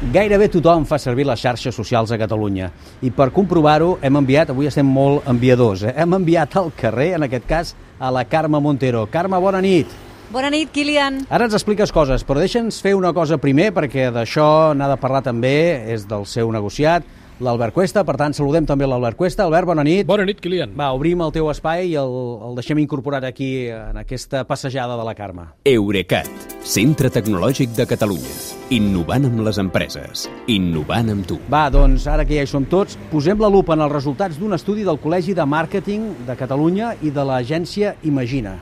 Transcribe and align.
Gairebé 0.00 0.46
tothom 0.48 0.86
fa 0.88 0.96
servir 0.96 1.26
les 1.28 1.42
xarxes 1.44 1.76
socials 1.76 2.08
a 2.08 2.16
Catalunya 2.16 2.70
i 3.04 3.10
per 3.12 3.26
comprovar-ho 3.36 3.98
hem 4.00 4.16
enviat, 4.16 4.48
avui 4.48 4.64
estem 4.70 4.88
molt 4.88 5.26
enviadors, 5.28 5.82
eh? 5.84 5.92
hem 5.92 6.14
enviat 6.16 6.56
al 6.56 6.70
carrer, 6.72 7.10
en 7.18 7.26
aquest 7.26 7.44
cas, 7.44 7.74
a 8.00 8.08
la 8.08 8.22
Carme 8.24 8.62
Montero. 8.64 9.04
Carme, 9.12 9.36
bona 9.36 9.60
nit. 9.60 9.92
Bona 10.32 10.48
nit, 10.48 10.70
Kilian. 10.72 11.26
Ara 11.28 11.44
ens 11.44 11.56
expliques 11.58 11.92
coses, 11.92 12.24
però 12.24 12.40
deixa'ns 12.40 12.80
fer 12.80 12.94
una 12.96 13.12
cosa 13.12 13.36
primer, 13.36 13.74
perquè 13.76 14.08
d'això 14.14 14.72
n'ha 14.72 14.88
de 14.88 14.96
parlar 15.02 15.20
també, 15.26 15.52
és 15.92 16.08
del 16.08 16.24
seu 16.24 16.48
negociat, 16.54 17.04
l'Albert 17.44 17.76
Cuesta. 17.76 18.00
Per 18.08 18.16
tant, 18.16 18.32
saludem 18.32 18.64
també 18.64 18.88
l'Albert 18.88 19.20
Cuesta. 19.20 19.44
Albert, 19.44 19.68
bona 19.68 19.84
nit. 19.84 20.08
Bona 20.08 20.24
nit, 20.24 20.40
Kilian. 20.40 20.72
Va, 20.80 20.94
obrim 20.96 21.20
el 21.26 21.34
teu 21.36 21.50
espai 21.52 21.90
i 21.90 21.98
el, 22.00 22.16
el 22.48 22.56
deixem 22.56 22.80
incorporat 22.80 23.28
aquí 23.28 23.68
en 23.68 24.00
aquesta 24.00 24.46
passejada 24.48 24.96
de 24.96 25.04
la 25.04 25.14
Carme. 25.18 25.50
Eurecat, 25.68 26.49
centre 26.64 27.10
tecnològic 27.10 27.72
de 27.76 27.86
Catalunya. 27.88 28.32
Innovant 28.76 29.26
amb 29.26 29.40
les 29.46 29.58
empreses. 29.58 30.26
Innovant 30.52 31.10
amb 31.14 31.26
tu. 31.26 31.38
Va, 31.50 31.68
doncs, 31.72 32.06
ara 32.10 32.26
que 32.28 32.36
ja 32.36 32.44
hi 32.44 32.50
som 32.50 32.66
tots, 32.68 32.98
posem 33.10 33.40
la 33.40 33.50
lupa 33.50 33.74
en 33.74 33.84
els 33.86 33.92
resultats 33.92 34.38
d'un 34.38 34.54
estudi 34.54 34.84
del 34.86 35.00
Col·legi 35.00 35.34
de 35.34 35.46
Màrqueting 35.46 36.26
de 36.28 36.36
Catalunya 36.36 36.94
i 37.02 37.10
de 37.10 37.24
l'agència 37.24 37.94
Imagina. 38.04 38.58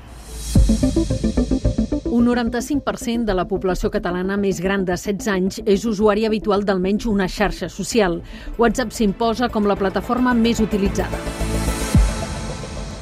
Un 2.09 2.27
95% 2.27 3.29
de 3.29 3.34
la 3.37 3.45
població 3.47 3.91
catalana 3.95 4.39
més 4.41 4.62
gran 4.65 4.84
de 4.89 4.97
16 4.97 5.28
anys 5.34 5.61
és 5.67 5.84
usuari 5.87 6.27
habitual 6.27 6.65
d'almenys 6.65 7.06
una 7.06 7.28
xarxa 7.28 7.69
social. 7.69 8.20
WhatsApp 8.59 8.95
s'imposa 8.97 9.53
com 9.53 9.69
la 9.69 9.77
plataforma 9.77 10.34
més 10.34 10.61
utilitzada. 10.65 11.58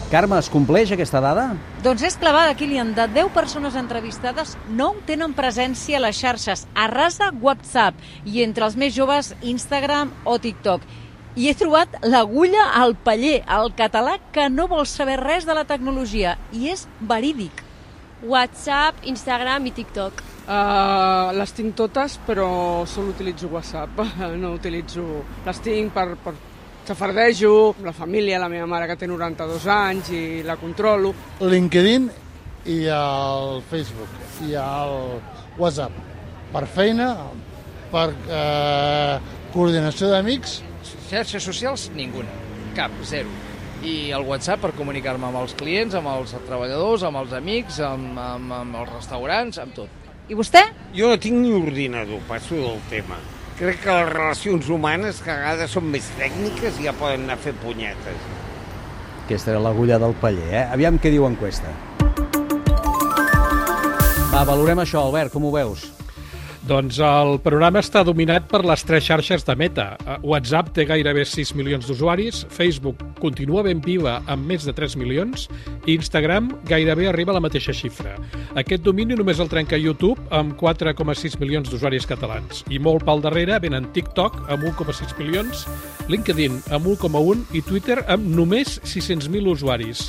Carme, 0.06 0.36
es 0.38 0.46
compleix 0.46 0.92
aquesta 0.94 1.18
dada? 1.18 1.48
Doncs 1.82 2.04
és 2.06 2.14
clavada, 2.20 2.52
Kilian. 2.54 2.92
De 2.94 3.08
10 3.10 3.32
persones 3.34 3.74
entrevistades, 3.74 4.52
9 4.78 5.02
tenen 5.08 5.34
presència 5.34 5.98
a 5.98 6.02
les 6.04 6.20
xarxes, 6.20 6.62
a 6.78 6.86
ras 6.92 7.18
de 7.18 7.32
WhatsApp, 7.42 7.98
i 8.22 8.44
entre 8.44 8.68
els 8.68 8.78
més 8.78 8.94
joves, 8.94 9.32
Instagram 9.42 10.14
o 10.22 10.38
TikTok. 10.38 10.86
I 11.34 11.50
he 11.50 11.56
trobat 11.58 11.98
l'agulla 12.06 12.68
al 12.78 12.94
paller, 12.94 13.40
el 13.58 13.74
català 13.74 14.20
que 14.32 14.46
no 14.46 14.68
vol 14.70 14.86
saber 14.86 15.18
res 15.24 15.44
de 15.44 15.58
la 15.58 15.66
tecnologia, 15.66 16.38
i 16.54 16.70
és 16.70 16.86
verídic. 17.02 17.66
WhatsApp, 18.22 19.02
Instagram 19.10 19.66
i 19.66 19.74
TikTok. 19.74 20.22
Uh, 20.46 21.34
les 21.34 21.50
tinc 21.50 21.74
totes, 21.74 22.20
però 22.22 22.86
sol 22.86 23.10
utilitzo 23.10 23.50
WhatsApp. 23.50 24.06
No 24.38 24.54
utilitzo... 24.54 25.24
Les 25.44 25.58
tinc 25.66 25.90
per, 25.90 26.12
per 26.22 26.38
xafardejo, 26.86 27.74
la 27.82 27.92
família, 27.92 28.38
la 28.38 28.48
meva 28.48 28.66
mare 28.70 28.86
que 28.86 28.96
té 29.00 29.08
92 29.10 29.66
anys 29.72 30.10
i 30.14 30.22
la 30.46 30.56
controlo. 30.60 31.12
LinkedIn 31.40 32.06
i 32.70 32.78
el 32.92 33.60
Facebook 33.70 34.46
i 34.46 34.54
el 34.60 34.94
WhatsApp. 35.58 35.92
Per 36.52 36.64
feina, 36.70 37.10
per 37.90 38.08
eh, 38.12 39.18
coordinació 39.54 40.10
d'amics. 40.12 40.60
Xarxes 41.10 41.44
socials, 41.44 41.90
ninguna. 41.96 42.30
Cap, 42.78 42.94
zero. 43.04 43.30
I 43.86 44.12
el 44.16 44.24
WhatsApp 44.26 44.62
per 44.64 44.72
comunicar-me 44.78 45.28
amb 45.28 45.42
els 45.42 45.54
clients, 45.58 45.94
amb 45.98 46.10
els 46.14 46.34
treballadors, 46.46 47.04
amb 47.06 47.22
els 47.22 47.34
amics, 47.36 47.80
amb, 47.84 48.18
amb, 48.18 48.52
amb 48.62 48.82
els 48.82 48.92
restaurants, 48.94 49.60
amb 49.62 49.74
tot. 49.76 50.04
I 50.26 50.34
vostè? 50.34 50.64
Jo 50.96 51.12
no 51.12 51.18
tinc 51.22 51.38
ni 51.38 51.52
ordinador, 51.54 52.22
passo 52.30 52.56
del 52.58 52.80
tema. 52.90 53.18
Crec 53.56 53.78
que 53.80 53.88
les 53.88 54.08
relacions 54.10 54.66
humanes 54.68 55.22
que 55.24 55.30
a 55.32 55.38
vegades 55.38 55.72
són 55.72 55.86
més 55.88 56.04
tècniques 56.18 56.76
i 56.76 56.84
ja 56.84 56.92
poden 56.92 57.24
anar 57.24 57.38
a 57.38 57.40
fer 57.40 57.54
punyetes. 57.62 58.26
Aquesta 59.24 59.54
era 59.54 59.62
l'agulla 59.64 59.96
del 60.02 60.12
paller, 60.20 60.50
eh? 60.52 60.64
Aviam 60.76 61.00
què 61.00 61.08
diu 61.14 61.24
enquesta. 61.24 61.72
Va, 64.28 64.44
valorem 64.44 64.84
això, 64.84 65.06
Albert, 65.06 65.32
com 65.32 65.48
ho 65.48 65.54
veus? 65.56 65.88
Doncs 66.66 66.96
el 66.98 67.36
programa 67.44 67.78
està 67.78 68.00
dominat 68.02 68.48
per 68.50 68.64
les 68.66 68.82
tres 68.82 69.04
xarxes 69.06 69.44
de 69.46 69.54
Meta. 69.54 69.84
WhatsApp 70.26 70.72
té 70.74 70.82
gairebé 70.88 71.22
6 71.22 71.52
milions 71.54 71.86
d'usuaris, 71.86 72.40
Facebook 72.50 73.04
continua 73.22 73.62
ben 73.62 73.78
viva 73.84 74.16
amb 74.26 74.50
més 74.50 74.66
de 74.66 74.74
3 74.74 74.96
milions 74.98 75.44
i 75.86 75.94
Instagram 75.94 76.48
gairebé 76.66 77.06
arriba 77.06 77.30
a 77.30 77.36
la 77.36 77.44
mateixa 77.44 77.70
xifra. 77.70 78.16
Aquest 78.58 78.82
domini 78.82 79.14
només 79.14 79.38
el 79.38 79.52
trenca 79.52 79.78
YouTube 79.78 80.18
amb 80.34 80.56
4,6 80.58 81.38
milions 81.38 81.70
d'usuaris 81.70 82.08
catalans. 82.10 82.64
I 82.66 82.82
molt 82.82 83.06
pel 83.06 83.22
darrere 83.22 83.60
venen 83.62 83.86
TikTok 83.94 84.42
amb 84.50 84.66
1,6 84.66 85.14
milions, 85.20 85.68
LinkedIn 86.10 86.58
amb 86.74 86.90
1,1 86.96 87.46
i 87.54 87.62
Twitter 87.62 88.00
amb 88.10 88.26
només 88.26 88.80
600.000 88.82 89.54
usuaris. 89.54 90.08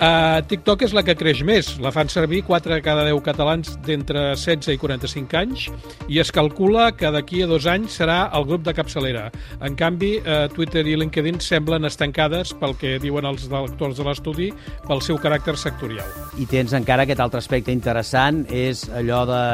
Uh, 0.00 0.40
TikTok 0.48 0.86
és 0.86 0.94
la 0.96 1.02
que 1.04 1.12
creix 1.12 1.42
més. 1.44 1.74
La 1.84 1.90
fan 1.92 2.08
servir 2.08 2.40
4 2.46 2.72
de 2.72 2.80
cada 2.80 3.02
10 3.04 3.20
catalans 3.26 3.74
d'entre 3.84 4.30
16 4.32 4.72
i 4.72 4.80
45 4.80 5.36
anys 5.36 5.66
i 6.08 6.22
es 6.22 6.32
calcula 6.32 6.86
que 6.96 7.10
d'aquí 7.12 7.42
a 7.44 7.48
dos 7.50 7.66
anys 7.68 7.98
serà 8.00 8.22
el 8.38 8.46
grup 8.48 8.64
de 8.64 8.72
capçalera. 8.78 9.26
En 9.60 9.76
canvi, 9.76 10.14
uh, 10.22 10.46
Twitter 10.54 10.86
i 10.88 10.96
LinkedIn 11.02 11.42
semblen 11.44 11.84
estancades 11.84 12.54
pel 12.56 12.78
que 12.80 12.96
diuen 13.02 13.28
els 13.28 13.44
lectors 13.52 14.00
de 14.00 14.08
l'estudi 14.08 14.48
pel 14.88 15.04
seu 15.04 15.20
caràcter 15.20 15.58
sectorial. 15.60 16.08
I 16.40 16.48
tens 16.48 16.72
encara 16.72 17.04
aquest 17.04 17.20
altre 17.20 17.44
aspecte 17.44 17.74
interessant, 17.76 18.46
és 18.48 18.86
allò 18.96 19.26
de, 19.28 19.44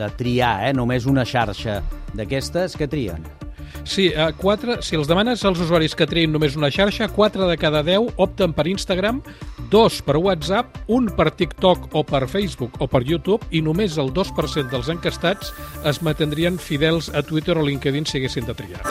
de 0.00 0.12
triar, 0.16 0.56
eh? 0.70 0.72
només 0.72 1.04
una 1.04 1.28
xarxa 1.28 1.82
d'aquestes 2.16 2.80
que 2.80 2.88
trien. 2.88 3.41
Sí, 3.84 4.08
eh, 4.14 4.28
quatre, 4.38 4.78
si 4.82 4.96
els 4.96 5.08
demanes 5.10 5.42
als 5.44 5.60
usuaris 5.60 5.96
que 5.98 6.06
triïn 6.06 6.32
només 6.32 6.56
una 6.56 6.70
xarxa, 6.70 7.08
4 7.12 7.48
de 7.50 7.56
cada 7.58 7.82
10 7.82 8.14
opten 8.22 8.54
per 8.54 8.68
Instagram, 8.70 9.22
dos 9.70 10.00
per 10.06 10.16
WhatsApp, 10.16 10.78
un 10.88 11.10
per 11.16 11.30
TikTok 11.32 11.90
o 11.98 12.04
per 12.06 12.28
Facebook 12.28 12.78
o 12.80 12.86
per 12.86 13.02
YouTube 13.08 13.48
i 13.50 13.62
només 13.62 13.98
el 13.98 14.12
2% 14.14 14.70
dels 14.70 14.92
encastats 14.92 15.52
es 15.88 16.02
mantindrien 16.02 16.58
fidels 16.58 17.10
a 17.10 17.24
Twitter 17.26 17.58
o 17.58 17.66
LinkedIn 17.66 18.06
si 18.06 18.20
haguessin 18.20 18.46
de 18.46 18.54
triar. 18.54 18.82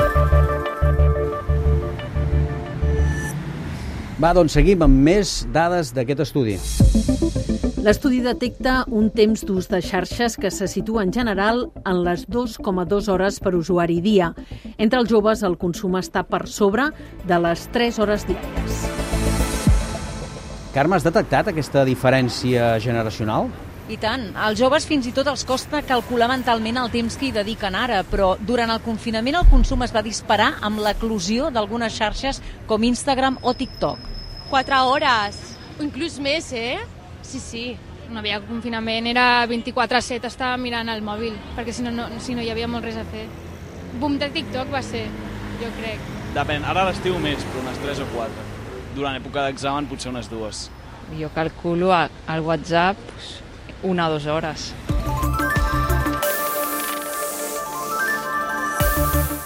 Va, 4.22 4.36
doncs 4.38 4.54
seguim 4.54 4.84
amb 4.86 5.02
més 5.08 5.42
dades 5.50 5.96
d'aquest 5.96 6.28
estudi. 6.28 6.60
L'estudi 7.82 8.20
detecta 8.22 8.84
un 8.94 9.08
temps 9.10 9.42
d'ús 9.42 9.66
de 9.66 9.80
xarxes 9.82 10.36
que 10.38 10.52
se 10.54 10.68
situa 10.70 11.02
en 11.02 11.10
general 11.10 11.64
en 11.82 12.04
les 12.06 12.28
2,2 12.30 13.08
hores 13.10 13.40
per 13.42 13.56
usuari 13.58 13.98
dia. 14.06 14.36
Entre 14.78 15.00
els 15.02 15.10
joves 15.10 15.42
el 15.42 15.58
consum 15.58 15.98
està 15.98 16.22
per 16.22 16.44
sobre 16.46 16.92
de 17.26 17.40
les 17.42 17.66
3 17.74 17.98
hores 18.06 18.28
diàries. 18.30 18.86
Carme, 20.76 21.00
has 21.00 21.10
detectat 21.10 21.50
aquesta 21.50 21.82
diferència 21.82 22.78
generacional? 22.78 23.50
I 23.90 23.98
tant. 23.98 24.30
Als 24.38 24.62
joves 24.62 24.86
fins 24.86 25.10
i 25.10 25.16
tot 25.18 25.34
els 25.34 25.42
costa 25.42 25.82
calcular 25.82 26.30
mentalment 26.30 26.78
el 26.86 26.94
temps 26.94 27.18
que 27.18 27.32
hi 27.32 27.34
dediquen 27.34 27.74
ara, 27.74 28.06
però 28.06 28.36
durant 28.38 28.70
el 28.70 28.86
confinament 28.86 29.42
el 29.42 29.50
consum 29.50 29.82
es 29.82 29.98
va 29.98 30.06
disparar 30.06 30.54
amb 30.62 30.86
l'eclusió 30.86 31.50
d'algunes 31.50 31.98
xarxes 31.98 32.46
com 32.70 32.86
Instagram 32.86 33.42
o 33.42 33.58
TikTok. 33.58 34.10
4 34.54 34.86
hores, 34.86 35.46
o 35.80 35.84
inclús 35.90 36.22
més, 36.22 36.54
eh? 36.54 36.78
Sí, 37.22 37.40
sí. 37.40 37.66
No 38.12 38.20
havia 38.20 38.42
confinament, 38.44 39.08
era 39.08 39.46
24-7, 39.48 40.28
estava 40.28 40.58
mirant 40.60 40.90
el 40.92 41.00
mòbil, 41.06 41.38
perquè 41.56 41.72
si 41.72 41.86
no, 41.86 41.94
no, 41.96 42.10
si 42.20 42.36
no 42.36 42.44
hi 42.44 42.50
havia 42.52 42.68
molt 42.68 42.84
res 42.84 42.98
a 43.00 43.06
fer. 43.08 43.24
Boom 44.02 44.18
de 44.20 44.28
TikTok 44.34 44.72
va 44.74 44.82
ser, 44.84 45.06
jo 45.62 45.70
crec. 45.78 46.04
Depèn, 46.36 46.66
ara 46.68 46.84
l'estiu 46.90 47.16
més, 47.24 47.40
però 47.48 47.64
unes 47.64 47.80
3 47.86 48.04
o 48.04 48.10
4. 48.12 48.46
Durant 48.98 49.16
època 49.16 49.46
d'examen 49.48 49.88
potser 49.88 50.12
unes 50.12 50.28
dues. 50.32 50.66
Jo 51.16 51.32
calculo 51.36 51.94
al 51.96 52.44
WhatsApp 52.44 53.00
una 53.84 54.10
o 54.10 54.18
dues 54.18 54.28
hores. 54.28 54.72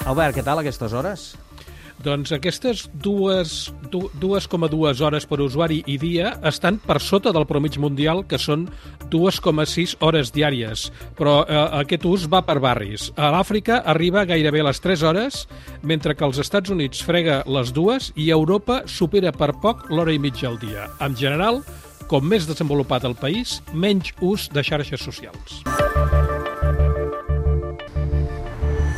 Albert, 0.05 0.35
què 0.37 0.43
tal 0.45 0.61
aquestes 0.61 0.93
hores? 0.93 1.33
Doncs 2.05 2.29
aquestes 2.35 2.83
dues, 3.01 3.71
2,2 3.89 5.01
hores 5.01 5.25
per 5.25 5.39
usuari 5.41 5.79
i 5.89 5.95
dia 5.97 6.35
estan 6.45 6.77
per 6.77 6.99
sota 7.01 7.31
del 7.33 7.47
promig 7.49 7.79
mundial, 7.81 8.21
que 8.29 8.37
són 8.37 8.67
2,6 9.09 9.95
hores 10.05 10.29
diàries. 10.35 10.91
Però 11.17 11.39
eh, 11.41 11.55
aquest 11.81 12.05
ús 12.05 12.27
va 12.29 12.43
per 12.45 12.59
barris. 12.61 13.07
A 13.17 13.31
l'Àfrica 13.33 13.79
arriba 13.89 14.27
gairebé 14.29 14.61
a 14.61 14.67
les 14.67 14.81
3 14.83 15.01
hores, 15.09 15.39
mentre 15.81 16.13
que 16.13 16.27
als 16.27 16.37
Estats 16.43 16.69
Units 16.69 17.01
frega 17.01 17.39
les 17.49 17.73
dues 17.73 18.11
i 18.13 18.29
Europa 18.29 18.83
supera 18.85 19.33
per 19.33 19.55
poc 19.63 19.87
l'hora 19.89 20.13
i 20.13 20.21
mitja 20.21 20.51
al 20.51 20.59
dia. 20.61 20.85
En 21.01 21.17
general, 21.17 21.63
com 22.05 22.21
més 22.21 22.45
desenvolupat 22.45 23.07
el 23.09 23.17
país, 23.17 23.63
menys 23.73 24.13
ús 24.21 24.45
de 24.53 24.61
xarxes 24.61 25.01
socials. 25.01 25.63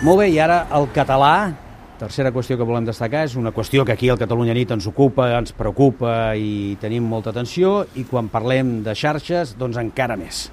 Molt 0.04 0.20
bé, 0.20 0.28
i 0.36 0.38
ara 0.44 0.66
el 0.76 0.92
català, 0.92 1.67
tercera 1.98 2.32
qüestió 2.32 2.58
que 2.58 2.66
volem 2.68 2.86
destacar, 2.86 3.26
és 3.28 3.36
una 3.40 3.52
qüestió 3.56 3.86
que 3.86 3.96
aquí 3.96 4.10
al 4.10 4.20
Catalunya 4.22 4.56
Nit 4.56 4.72
ens 4.76 4.88
ocupa, 4.90 5.32
ens 5.38 5.54
preocupa 5.58 6.36
i 6.38 6.78
tenim 6.82 7.08
molta 7.10 7.34
atenció, 7.34 7.82
i 7.98 8.06
quan 8.06 8.30
parlem 8.30 8.82
de 8.86 8.96
xarxes, 8.96 9.56
doncs 9.58 9.82
encara 9.82 10.18
més. 10.20 10.48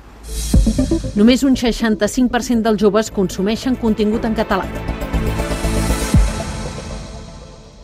Només 1.15 1.45
un 1.45 1.57
65% 1.61 2.65
dels 2.65 2.81
joves 2.81 3.13
consumeixen 3.13 3.77
contingut 3.77 4.25
en 4.25 4.35
català. 4.35 4.67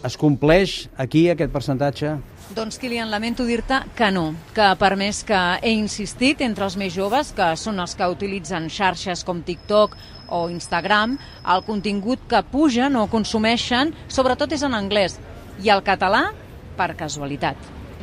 Es 0.01 0.17
compleix 0.17 0.87
aquí 0.97 1.29
aquest 1.29 1.53
percentatge? 1.53 2.15
Doncs, 2.51 2.81
Kilian, 2.83 3.13
lamento 3.13 3.45
dir-te 3.47 3.77
que 3.95 4.09
no, 4.11 4.33
que 4.57 4.65
per 4.81 4.97
més 4.99 5.21
que 5.23 5.39
he 5.63 5.71
insistit 5.77 6.41
entre 6.43 6.65
els 6.67 6.75
més 6.81 6.91
joves, 6.97 7.31
que 7.37 7.53
són 7.61 7.79
els 7.79 7.95
que 7.95 8.09
utilitzen 8.11 8.67
xarxes 8.73 9.23
com 9.29 9.45
TikTok 9.47 9.95
o 10.31 10.49
Instagram, 10.51 11.19
el 11.55 11.65
contingut 11.67 12.23
que 12.31 12.43
pugen 12.47 12.97
o 12.97 13.07
consumeixen 13.11 13.95
sobretot 14.09 14.53
és 14.57 14.65
en 14.67 14.77
anglès 14.79 15.19
i 15.63 15.71
el 15.71 15.83
català 15.85 16.31
per 16.79 16.95
casualitat. 16.99 17.57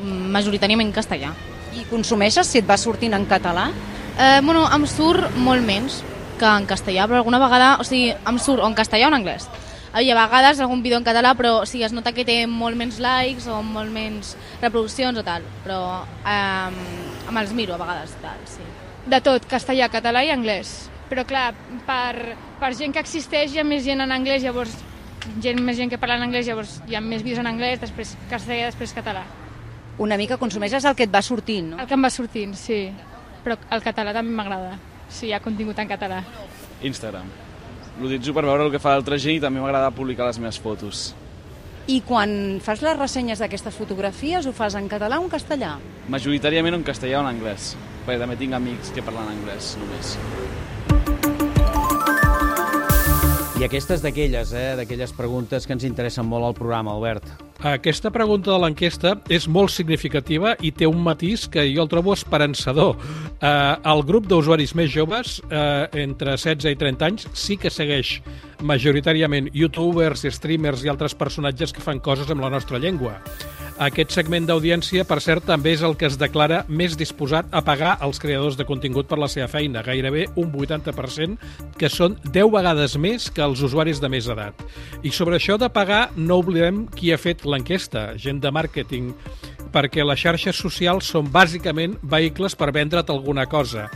Majoritàriament 0.03 0.93
castellà. 0.93 1.31
I 1.77 1.85
consumeixes 1.89 2.49
si 2.49 2.61
et 2.61 2.67
va 2.69 2.77
sortint 2.77 3.15
en 3.17 3.25
català? 3.29 3.69
Eh, 4.17 4.39
bueno, 4.43 4.65
em 4.73 4.85
surt 4.89 5.35
molt 5.37 5.65
menys 5.65 6.01
que 6.37 6.45
en 6.45 6.65
castellà, 6.69 7.07
però 7.09 7.21
alguna 7.21 7.41
vegada, 7.41 7.75
o 7.81 7.85
sigui, 7.85 8.11
em 8.13 8.37
surt 8.41 8.61
o 8.61 8.67
en 8.69 8.77
castellà 8.77 9.09
o 9.09 9.11
en 9.13 9.17
anglès. 9.19 9.47
I 9.97 10.11
a 10.11 10.17
vegades 10.17 10.59
algun 10.61 10.83
vídeo 10.83 10.97
en 10.99 11.05
català, 11.05 11.33
però 11.37 11.61
o 11.61 11.65
sigui, 11.65 11.85
es 11.87 11.93
nota 11.95 12.13
que 12.13 12.25
té 12.25 12.43
molt 12.49 12.77
menys 12.77 12.99
likes 13.01 13.47
o 13.49 13.61
molt 13.65 13.89
menys 13.93 14.35
reproduccions 14.61 15.17
o 15.17 15.23
tal, 15.25 15.45
però 15.63 15.79
eh, 16.21 17.31
me'ls 17.33 17.55
miro 17.57 17.73
a 17.73 17.81
vegades, 17.81 18.13
tal, 18.21 18.37
sí. 18.45 18.65
De 19.07 19.21
tot, 19.23 19.45
castellà, 19.49 19.89
català 19.89 20.25
i 20.27 20.33
anglès. 20.33 20.89
Però 21.07 21.23
clar, 21.27 21.53
per, 21.87 22.35
per 22.59 22.73
gent 22.75 22.93
que 22.93 23.03
existeix 23.03 23.53
hi 23.53 23.61
ha 23.61 23.65
més 23.67 23.85
gent 23.85 24.03
en 24.03 24.11
anglès, 24.11 24.43
llavors 24.43 24.73
gent, 25.43 25.59
més 25.63 25.77
gent 25.77 25.91
que 25.91 25.99
parla 25.99 26.17
en 26.19 26.27
anglès, 26.27 26.47
llavors 26.47 26.77
hi 26.87 26.97
ha 26.97 27.01
més 27.03 27.23
vídeos 27.23 27.41
en 27.43 27.49
anglès, 27.49 27.79
després 27.83 28.15
castellà, 28.31 28.67
després 28.71 28.95
català. 28.95 29.23
Una 30.03 30.17
mica 30.19 30.37
consumeixes 30.37 30.85
el 30.85 30.95
que 30.95 31.07
et 31.07 31.13
va 31.13 31.23
sortint, 31.25 31.71
no? 31.73 31.81
El 31.81 31.87
que 31.89 31.97
em 31.97 32.03
va 32.05 32.11
sortint, 32.13 32.53
sí. 32.59 32.83
Però 33.45 33.57
el 33.73 33.83
català 33.85 34.13
també 34.13 34.35
m'agrada, 34.35 34.75
si 35.09 35.29
hi 35.29 35.33
ha 35.33 35.41
contingut 35.43 35.79
en 35.79 35.89
català. 35.89 36.21
Instagram. 36.85 37.31
L'utilitzo 37.97 38.35
per 38.35 38.43
veure 38.45 38.67
el 38.67 38.73
que 38.73 38.81
fa 38.81 38.93
l'altra 38.93 39.17
gent 39.17 39.39
i 39.39 39.41
també 39.41 39.63
m'agrada 39.63 39.89
publicar 39.95 40.27
les 40.27 40.37
meves 40.43 40.59
fotos. 40.61 41.07
I 41.87 42.01
quan 42.03 42.59
fas 42.61 42.83
les 42.83 42.97
ressenyes 42.99 43.39
d'aquestes 43.39 43.73
fotografies, 43.73 44.45
ho 44.45 44.53
fas 44.53 44.75
en 44.75 44.89
català 44.91 45.21
o 45.21 45.23
en 45.23 45.31
castellà? 45.31 45.77
Majoritàriament 46.11 46.75
en 46.75 46.83
castellà 46.85 47.21
o 47.21 47.25
en 47.25 47.31
anglès, 47.31 47.75
perquè 48.03 48.19
també 48.19 48.35
tinc 48.37 48.59
amics 48.59 48.91
que 48.91 49.05
parlen 49.07 49.31
anglès 49.31 49.77
només. 49.79 50.17
I 53.57 53.63
aquestes 53.65 54.03
d'aquelles, 54.05 54.51
eh, 54.53 54.75
d'aquelles 54.77 55.11
preguntes 55.17 55.65
que 55.65 55.73
ens 55.73 55.85
interessen 55.87 56.27
molt 56.29 56.45
al 56.45 56.53
programa, 56.53 56.93
Albert. 56.93 57.46
Aquesta 57.65 58.11
pregunta 58.13 58.51
de 58.51 58.57
l'enquesta 58.61 59.15
és 59.33 59.47
molt 59.49 59.71
significativa 59.73 60.53
i 60.61 60.69
té 60.69 60.85
un 60.85 60.99
matís 61.01 61.47
que 61.49 61.63
jo 61.71 61.81
el 61.81 61.89
trobo 61.89 62.13
esperançador. 62.13 62.93
Eh, 63.41 63.75
el 63.93 64.03
grup 64.05 64.27
d'usuaris 64.29 64.75
més 64.77 64.91
joves, 64.93 65.41
eh, 65.49 65.87
entre 66.03 66.37
16 66.37 66.69
i 66.69 66.77
30 66.77 67.05
anys, 67.05 67.27
sí 67.33 67.57
que 67.57 67.73
segueix 67.73 68.21
majoritàriament 68.61 69.49
youtubers, 69.53 70.25
streamers 70.29 70.85
i 70.85 70.89
altres 70.89 71.15
personatges 71.15 71.73
que 71.73 71.81
fan 71.81 71.99
coses 71.99 72.29
amb 72.29 72.45
la 72.45 72.53
nostra 72.53 72.77
llengua. 72.77 73.17
Aquest 73.77 74.09
segment 74.09 74.47
d'audiència, 74.49 75.03
per 75.05 75.19
cert, 75.21 75.43
també 75.45 75.75
és 75.75 75.83
el 75.85 75.93
que 76.01 76.07
es 76.07 76.15
declara 76.17 76.63
més 76.65 76.95
disposat 76.97 77.51
a 77.53 77.61
pagar 77.61 77.91
als 78.01 78.17
creadors 78.17 78.55
de 78.57 78.65
contingut 78.65 79.05
per 79.05 79.19
la 79.21 79.29
seva 79.29 79.45
feina, 79.51 79.83
gairebé 79.85 80.23
un 80.33 80.49
80%, 80.49 81.37
que 81.77 81.89
són 81.93 82.15
10 82.25 82.49
vegades 82.55 82.97
més 82.97 83.29
que 83.29 83.45
els 83.45 83.61
usuaris 83.61 84.01
de 84.01 84.09
més 84.09 84.25
edat. 84.33 84.65
I 85.05 85.13
sobre 85.13 85.37
això 85.37 85.59
de 85.61 85.69
pagar, 85.69 86.09
no 86.17 86.39
oblidem 86.41 86.87
qui 86.97 87.13
ha 87.13 87.21
fet 87.21 87.45
l'enquesta, 87.47 88.11
gent 88.19 88.41
de 88.43 88.51
màrqueting, 88.53 89.13
perquè 89.73 90.05
les 90.05 90.19
xarxes 90.21 90.59
socials 90.59 91.09
són 91.11 91.31
bàsicament 91.31 91.97
vehicles 92.03 92.55
per 92.55 92.71
vendre't 92.75 93.11
alguna 93.13 93.47
cosa 93.49 93.87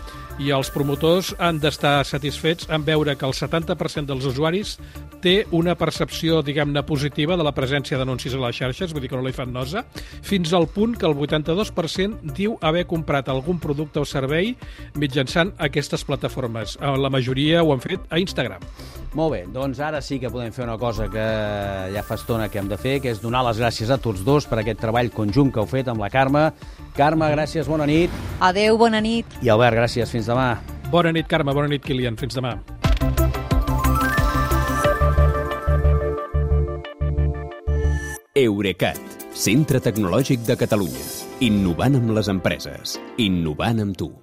i 0.41 0.49
els 0.49 0.71
promotors 0.73 1.35
han 1.37 1.59
d'estar 1.61 2.01
satisfets 2.07 2.65
en 2.73 2.81
veure 2.85 3.13
que 3.17 3.27
el 3.27 3.35
70% 3.37 4.09
dels 4.09 4.25
usuaris 4.25 4.77
té 5.21 5.43
una 5.53 5.75
percepció, 5.77 6.39
diguem-ne, 6.41 6.81
positiva 6.87 7.37
de 7.37 7.45
la 7.45 7.53
presència 7.53 7.99
d'anuncis 7.99 8.33
a 8.33 8.41
les 8.41 8.57
xarxes, 8.57 8.93
vull 8.93 9.05
dir 9.05 9.11
que 9.11 9.19
no 9.19 9.25
li 9.27 9.35
fan 9.35 9.53
nosa, 9.53 9.83
fins 10.25 10.53
al 10.57 10.65
punt 10.73 10.95
que 10.97 11.05
el 11.05 11.13
82% 11.13 12.33
diu 12.33 12.57
haver 12.61 12.87
comprat 12.89 13.29
algun 13.29 13.61
producte 13.61 14.01
o 14.01 14.07
servei 14.07 14.55
mitjançant 14.97 15.53
aquestes 15.61 16.05
plataformes. 16.07 16.77
Eh, 16.81 16.97
La 17.01 17.13
majoria 17.13 17.61
ho 17.61 17.73
han 17.73 17.83
fet 17.83 18.09
a 18.09 18.17
Instagram. 18.17 18.65
Molt 19.13 19.33
bé, 19.33 19.41
doncs 19.51 19.81
ara 19.83 19.99
sí 20.01 20.21
que 20.23 20.29
podem 20.31 20.53
fer 20.55 20.63
una 20.63 20.77
cosa 20.79 21.09
que 21.11 21.23
ja 21.91 22.03
fa 22.07 22.15
estona 22.15 22.47
que 22.49 22.61
hem 22.61 22.69
de 22.71 22.77
fer, 22.79 23.01
que 23.03 23.11
és 23.11 23.19
donar 23.19 23.43
les 23.43 23.59
gràcies 23.59 23.91
a 23.91 23.97
tots 23.99 24.23
dos 24.23 24.47
per 24.47 24.61
aquest 24.61 24.79
treball 24.79 25.11
conjunt 25.11 25.51
que 25.51 25.59
heu 25.59 25.67
fet 25.67 25.91
amb 25.91 25.99
la 25.99 26.09
Carme. 26.09 26.45
Carme, 26.95 27.29
gràcies, 27.31 27.67
bona 27.67 27.87
nit. 27.87 28.11
Adeu, 28.39 28.77
bona 28.77 29.01
nit. 29.01 29.25
I 29.41 29.49
Albert, 29.53 29.77
gràcies, 29.79 30.11
fins 30.11 30.27
demà. 30.27 30.57
Bona 30.91 31.11
nit, 31.15 31.27
Carme, 31.27 31.53
bona 31.55 31.71
nit, 31.71 31.83
Kilian. 31.85 32.17
Fins 32.19 32.35
demà. 32.35 32.57
Eurecat, 38.35 38.99
centre 39.35 39.81
tecnològic 39.83 40.43
de 40.47 40.55
Catalunya. 40.59 41.07
Innovant 41.43 41.99
amb 41.99 42.11
les 42.15 42.31
empreses. 42.31 42.99
Innovant 43.19 43.83
amb 43.83 43.97
tu. 43.99 44.11